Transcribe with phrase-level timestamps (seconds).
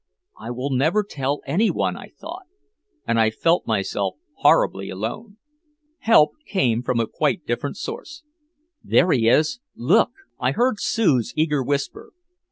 [0.39, 2.47] "I will never tell anyone," I thought.
[3.07, 5.37] And I felt myself horribly alone.
[5.99, 8.23] Help came from a quite different source.
[8.83, 9.59] "There he is!
[9.75, 10.09] Look!"
[10.39, 12.13] I heard Sue's eager whisper.